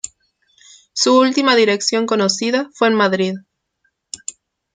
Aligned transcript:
Su 0.93 1.15
última 1.19 1.55
dirección 1.55 2.07
conocida 2.07 2.71
fue 2.73 2.87
en 2.87 2.95
Madrid. 2.95 3.33